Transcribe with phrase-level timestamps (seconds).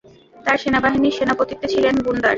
[0.45, 2.29] তার সেনাবাহিনীর সেনাপতিত্বে ছিলেন বুনদার।